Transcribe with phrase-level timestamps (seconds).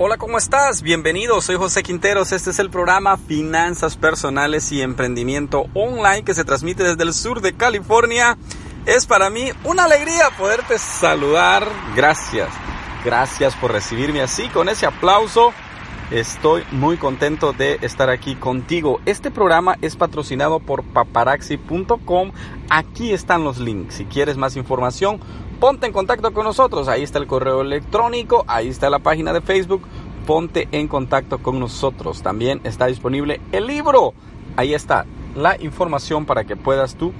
[0.00, 0.82] Hola, ¿cómo estás?
[0.82, 2.30] Bienvenido, soy José Quinteros.
[2.30, 7.40] Este es el programa Finanzas Personales y Emprendimiento Online que se transmite desde el sur
[7.40, 8.38] de California.
[8.86, 11.66] Es para mí una alegría poderte saludar.
[11.96, 12.48] Gracias,
[13.04, 15.52] gracias por recibirme así, con ese aplauso.
[16.10, 18.98] Estoy muy contento de estar aquí contigo.
[19.04, 22.32] Este programa es patrocinado por paparaxi.com.
[22.70, 23.96] Aquí están los links.
[23.96, 25.20] Si quieres más información,
[25.60, 26.88] ponte en contacto con nosotros.
[26.88, 29.82] Ahí está el correo electrónico, ahí está la página de Facebook.
[30.26, 32.22] Ponte en contacto con nosotros.
[32.22, 34.14] También está disponible el libro.
[34.56, 35.04] Ahí está
[35.36, 37.12] la información para que puedas tú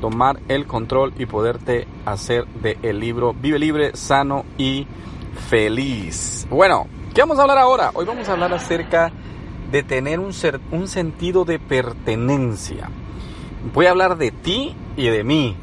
[0.00, 4.86] tomar el control y poderte hacer de el libro Vive libre, sano y
[5.48, 6.46] feliz.
[6.48, 6.86] Bueno,
[7.16, 7.92] ¿qué vamos a hablar ahora?
[7.94, 9.10] Hoy vamos a hablar acerca
[9.72, 12.90] de tener un, ser, un sentido de pertenencia.
[13.72, 15.56] Voy a hablar de ti y de mí.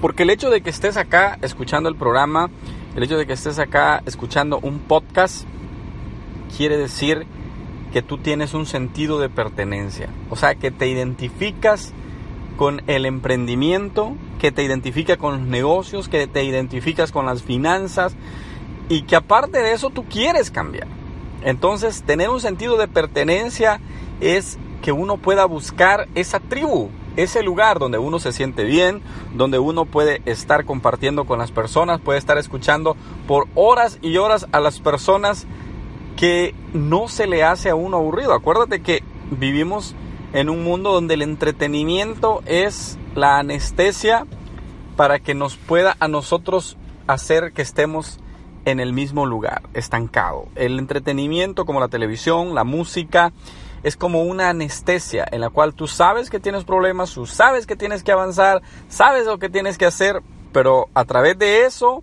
[0.00, 2.50] Porque el hecho de que estés acá escuchando el programa,
[2.96, 5.44] el hecho de que estés acá escuchando un podcast,
[6.56, 7.24] quiere decir
[7.92, 10.08] que tú tienes un sentido de pertenencia.
[10.28, 11.92] O sea, que te identificas
[12.56, 18.16] con el emprendimiento, que te identifica con los negocios, que te identificas con las finanzas
[18.90, 20.88] y que aparte de eso tú quieres cambiar.
[21.42, 23.80] Entonces, tener un sentido de pertenencia
[24.20, 29.00] es que uno pueda buscar esa tribu, ese lugar donde uno se siente bien,
[29.32, 32.96] donde uno puede estar compartiendo con las personas, puede estar escuchando
[33.28, 35.46] por horas y horas a las personas
[36.16, 38.34] que no se le hace a uno aburrido.
[38.34, 39.94] Acuérdate que vivimos
[40.32, 44.26] en un mundo donde el entretenimiento es la anestesia
[44.96, 48.18] para que nos pueda a nosotros hacer que estemos
[48.64, 50.46] en el mismo lugar, estancado.
[50.54, 53.32] El entretenimiento como la televisión, la música,
[53.82, 57.76] es como una anestesia en la cual tú sabes que tienes problemas, tú sabes que
[57.76, 60.22] tienes que avanzar, sabes lo que tienes que hacer,
[60.52, 62.02] pero a través de eso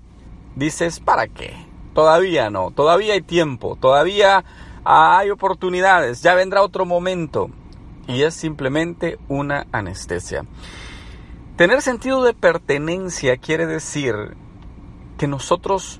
[0.55, 1.53] dices, ¿para qué?
[1.93, 4.43] Todavía no, todavía hay tiempo, todavía
[4.83, 7.49] hay oportunidades, ya vendrá otro momento.
[8.07, 10.45] Y es simplemente una anestesia.
[11.57, 14.15] Tener sentido de pertenencia quiere decir
[15.17, 15.99] que nosotros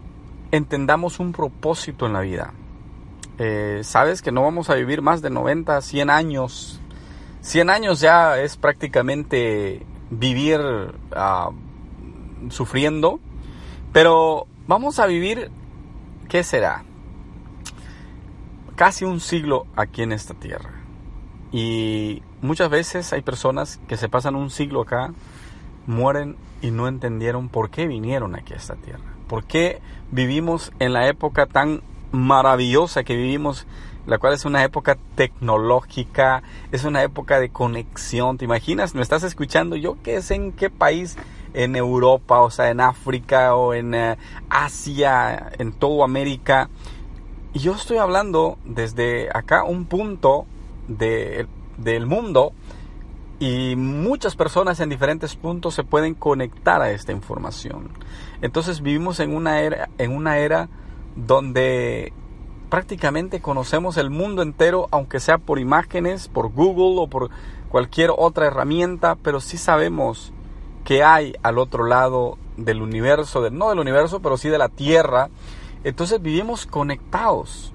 [0.52, 2.54] entendamos un propósito en la vida.
[3.40, 6.82] Eh, sabes que no vamos a vivir más de 90, 100 años.
[7.42, 13.20] 100 años ya es prácticamente vivir uh, sufriendo,
[13.94, 15.52] pero vamos a vivir,
[16.30, 16.84] ¿qué será?
[18.76, 20.72] Casi un siglo aquí en esta tierra.
[21.52, 25.14] Y muchas veces hay personas que se pasan un siglo acá,
[25.86, 29.17] mueren y no entendieron por qué vinieron aquí a esta tierra.
[29.28, 33.66] ¿Por qué vivimos en la época tan maravillosa que vivimos,
[34.06, 38.38] la cual es una época tecnológica, es una época de conexión.
[38.38, 38.96] ¿Te imaginas?
[38.96, 39.76] ¿Me estás escuchando?
[39.76, 41.18] Yo qué sé en qué país,
[41.54, 44.16] en Europa, o sea, en África o en uh,
[44.50, 46.70] Asia, en toda América.
[47.54, 50.46] Y yo estoy hablando desde acá un punto
[50.88, 52.54] de, del mundo
[53.40, 57.90] y muchas personas en diferentes puntos se pueden conectar a esta información.
[58.42, 60.70] Entonces vivimos en una era, en una era
[61.16, 62.14] donde
[62.70, 67.30] prácticamente conocemos el mundo entero, aunque sea por imágenes, por Google o por
[67.70, 70.34] cualquier otra herramienta, pero sí sabemos
[70.84, 75.30] que hay al otro lado del universo, no del universo, pero sí de la Tierra.
[75.84, 77.74] Entonces vivimos conectados.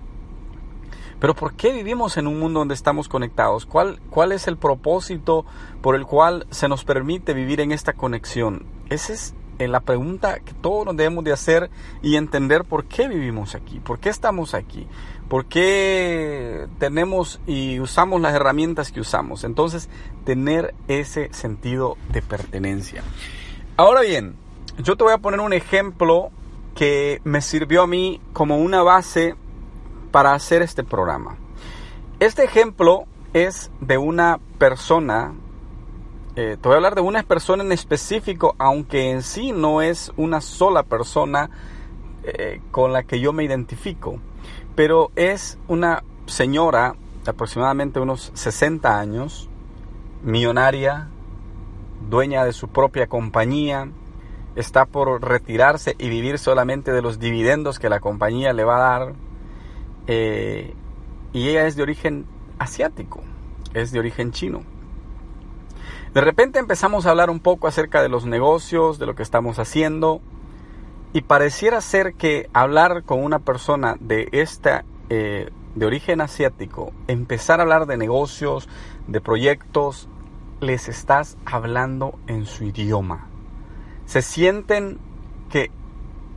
[1.22, 3.64] Pero ¿por qué vivimos en un mundo donde estamos conectados?
[3.64, 5.46] ¿Cuál, ¿Cuál es el propósito
[5.80, 8.66] por el cual se nos permite vivir en esta conexión?
[8.90, 11.70] Esa es eh, la pregunta que todos nos debemos de hacer
[12.02, 14.88] y entender por qué vivimos aquí, por qué estamos aquí,
[15.28, 19.44] por qué tenemos y usamos las herramientas que usamos.
[19.44, 19.88] Entonces,
[20.24, 23.04] tener ese sentido de pertenencia.
[23.76, 24.34] Ahora bien,
[24.82, 26.32] yo te voy a poner un ejemplo
[26.74, 29.36] que me sirvió a mí como una base
[30.12, 31.36] para hacer este programa.
[32.20, 35.32] Este ejemplo es de una persona,
[36.36, 40.12] eh, te voy a hablar de una persona en específico, aunque en sí no es
[40.16, 41.50] una sola persona
[42.22, 44.20] eh, con la que yo me identifico,
[44.76, 46.94] pero es una señora
[47.24, 49.48] de aproximadamente unos 60 años,
[50.22, 51.08] millonaria,
[52.08, 53.88] dueña de su propia compañía,
[54.54, 58.98] está por retirarse y vivir solamente de los dividendos que la compañía le va a
[58.98, 59.14] dar
[60.06, 60.74] eh,
[61.32, 62.26] y ella es de origen
[62.58, 63.22] asiático,
[63.74, 64.62] es de origen chino.
[66.14, 69.58] De repente empezamos a hablar un poco acerca de los negocios, de lo que estamos
[69.58, 70.20] haciendo,
[71.14, 77.60] y pareciera ser que hablar con una persona de esta, eh, de origen asiático, empezar
[77.60, 78.68] a hablar de negocios,
[79.06, 80.08] de proyectos,
[80.60, 83.26] les estás hablando en su idioma.
[84.06, 84.98] Se sienten
[85.50, 85.70] que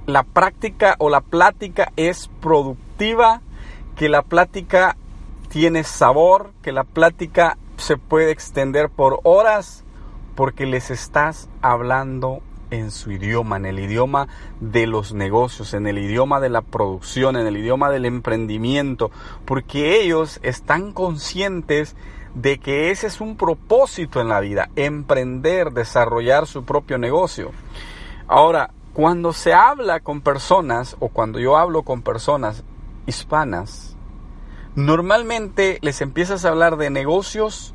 [0.06, 3.42] la práctica o la plática es productiva
[3.96, 4.98] que la plática
[5.50, 9.84] tiene sabor, que la plática se puede extender por horas
[10.36, 14.28] porque les estás hablando en su idioma, en el idioma
[14.60, 19.12] de los negocios, en el idioma de la producción, en el idioma del emprendimiento,
[19.46, 21.96] porque ellos están conscientes
[22.34, 27.52] de que ese es un propósito en la vida, emprender, desarrollar su propio negocio.
[28.28, 32.64] Ahora, cuando se habla con personas o cuando yo hablo con personas
[33.06, 33.96] hispanas,
[34.76, 37.74] normalmente les empiezas a hablar de negocios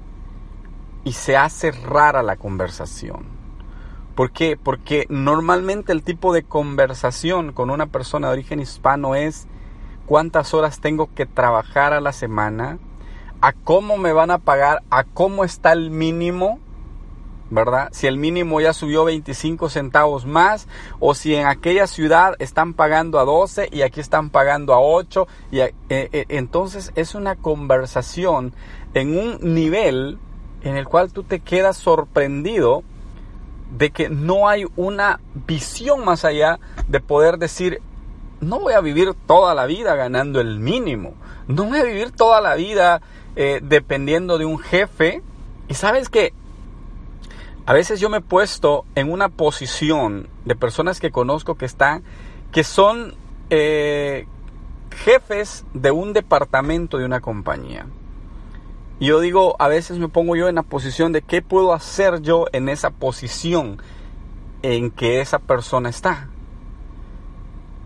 [1.05, 3.41] y se hace rara la conversación.
[4.15, 4.59] ¿Por qué?
[4.62, 9.47] Porque normalmente el tipo de conversación con una persona de origen hispano es
[10.06, 12.79] cuántas horas tengo que trabajar a la semana,
[13.41, 16.59] a cómo me van a pagar, a cómo está el mínimo,
[17.50, 17.88] ¿verdad?
[17.93, 20.69] Si el mínimo ya subió 25 centavos más
[21.00, 25.26] o si en aquella ciudad están pagando a 12 y aquí están pagando a 8
[25.50, 28.55] y eh, eh, entonces es una conversación
[28.94, 30.19] en un nivel
[30.62, 32.82] en el cual tú te quedas sorprendido
[33.76, 36.58] de que no hay una visión más allá
[36.88, 37.81] de poder decir,
[38.41, 41.14] no voy a vivir toda la vida ganando el mínimo,
[41.46, 43.00] no voy a vivir toda la vida
[43.37, 45.23] eh, dependiendo de un jefe.
[45.69, 46.32] Y sabes que
[47.67, 52.03] a veces yo me he puesto en una posición de personas que conozco que están,
[52.53, 53.15] que son
[53.51, 54.27] eh,
[54.91, 57.87] jefes de un departamento de una compañía.
[58.99, 62.21] Y yo digo, a veces me pongo yo en la posición de qué puedo hacer
[62.21, 63.81] yo en esa posición
[64.63, 66.29] en que esa persona está.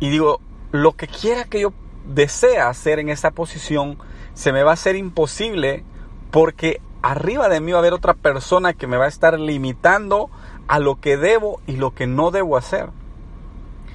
[0.00, 0.40] Y digo,
[0.72, 1.72] lo que quiera que yo
[2.06, 3.96] desea hacer en esa posición,
[4.34, 5.84] se me va a hacer imposible
[6.30, 10.30] porque arriba de mí va a haber otra persona que me va a estar limitando
[10.66, 12.88] a lo que debo y lo que no debo hacer.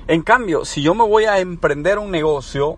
[0.07, 2.77] En cambio, si yo me voy a emprender un negocio,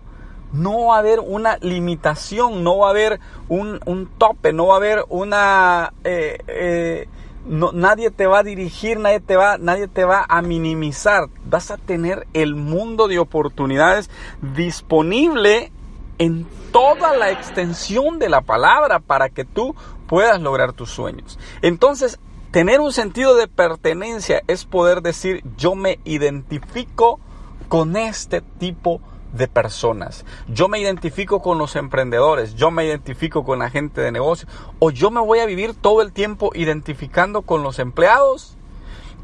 [0.54, 4.76] no va a haber una limitación, no va a haber un, tope, no va a
[4.78, 5.92] haber una...
[6.02, 7.08] Eh, eh,
[7.44, 11.28] nadie te va a dirigir, nadie te va, nadie te va a minimizar.
[11.44, 14.08] Vas a tener el mundo de oportunidades
[14.40, 15.72] disponible
[16.16, 19.74] en toda la extensión de la palabra para que tú
[20.12, 21.38] puedas lograr tus sueños.
[21.62, 22.20] Entonces,
[22.50, 27.18] tener un sentido de pertenencia es poder decir yo me identifico
[27.70, 29.00] con este tipo
[29.32, 30.26] de personas.
[30.48, 34.46] Yo me identifico con los emprendedores, yo me identifico con la gente de negocio,
[34.80, 38.58] o yo me voy a vivir todo el tiempo identificando con los empleados,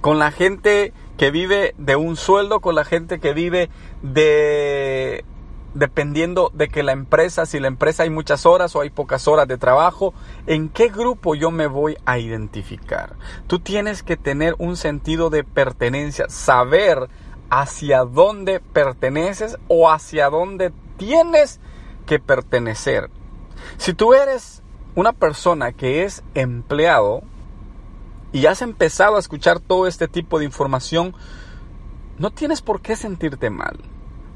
[0.00, 3.68] con la gente que vive de un sueldo, con la gente que vive
[4.00, 5.26] de
[5.78, 9.46] dependiendo de que la empresa, si la empresa hay muchas horas o hay pocas horas
[9.46, 10.12] de trabajo,
[10.46, 13.14] ¿en qué grupo yo me voy a identificar?
[13.46, 17.08] Tú tienes que tener un sentido de pertenencia, saber
[17.48, 21.60] hacia dónde perteneces o hacia dónde tienes
[22.06, 23.08] que pertenecer.
[23.76, 24.62] Si tú eres
[24.96, 27.22] una persona que es empleado
[28.32, 31.14] y has empezado a escuchar todo este tipo de información,
[32.18, 33.78] no tienes por qué sentirte mal,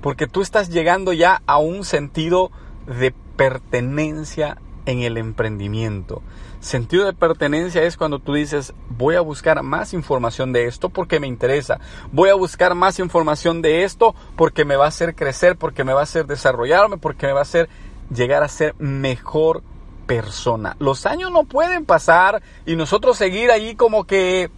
[0.03, 2.51] porque tú estás llegando ya a un sentido
[2.87, 6.23] de pertenencia en el emprendimiento.
[6.61, 11.19] Sentido de pertenencia es cuando tú dices, voy a buscar más información de esto porque
[11.19, 11.81] me interesa,
[12.13, 15.93] voy a buscar más información de esto porque me va a hacer crecer, porque me
[15.93, 17.69] va a hacer desarrollarme, porque me va a hacer
[18.15, 19.63] llegar a ser mejor
[20.07, 20.77] persona.
[20.79, 24.51] Los años no pueden pasar y nosotros seguir ahí como que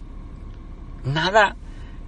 [1.03, 1.55] nada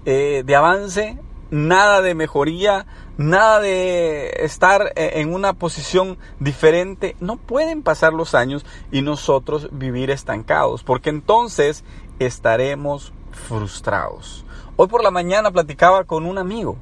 [0.06, 1.18] eh, de avance,
[1.50, 2.86] nada de mejoría,
[3.18, 7.16] nada de estar eh, en una posición diferente.
[7.20, 11.84] No pueden pasar los años y nosotros vivir estancados, porque entonces
[12.20, 14.46] estaremos frustrados.
[14.76, 16.78] Hoy por la mañana platicaba con un amigo,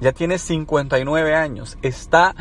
[0.00, 2.34] ya tiene 59 años, está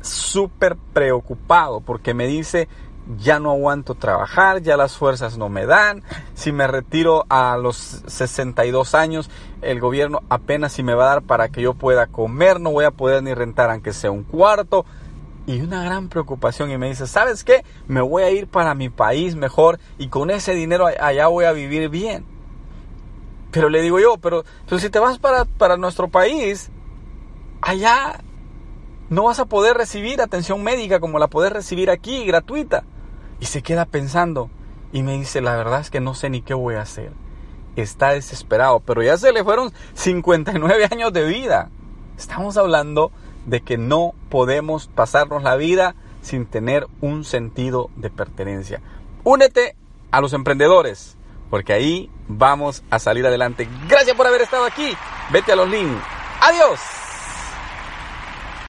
[0.00, 2.68] súper preocupado porque me dice,
[3.18, 6.02] ya no aguanto trabajar, ya las fuerzas no me dan,
[6.34, 9.30] si me retiro a los 62 años,
[9.62, 12.84] el gobierno apenas si me va a dar para que yo pueda comer, no voy
[12.84, 14.84] a poder ni rentar aunque sea un cuarto.
[15.46, 17.64] Y una gran preocupación y me dice, ¿sabes qué?
[17.86, 21.52] Me voy a ir para mi país mejor y con ese dinero allá voy a
[21.52, 22.24] vivir bien.
[23.50, 26.70] Pero le digo yo, pero, pero si te vas para, para nuestro país,
[27.60, 28.20] allá
[29.10, 32.84] no vas a poder recibir atención médica como la puedes recibir aquí, gratuita.
[33.40, 34.50] Y se queda pensando
[34.92, 37.12] y me dice, la verdad es que no sé ni qué voy a hacer.
[37.76, 41.70] Está desesperado, pero ya se le fueron 59 años de vida.
[42.16, 43.10] Estamos hablando
[43.46, 48.80] de que no podemos pasarnos la vida sin tener un sentido de pertenencia.
[49.24, 49.76] Únete
[50.10, 51.16] a los emprendedores,
[51.50, 53.68] porque ahí vamos a salir adelante.
[53.88, 54.96] Gracias por haber estado aquí.
[55.32, 56.02] Vete a los links.
[56.40, 57.03] Adiós.